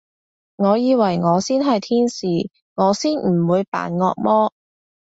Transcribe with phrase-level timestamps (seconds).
[0.55, 2.25] 我以為我先係天使，
[2.73, 4.51] 我先唔會扮惡魔